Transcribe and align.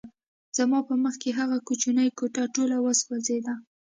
زما 0.57 0.79
په 0.89 0.95
مخکې 1.03 1.29
هغه 1.39 1.57
کوچنۍ 1.67 2.09
کوټه 2.17 2.43
ټوله 2.55 2.77
وسوځېده 2.85 3.53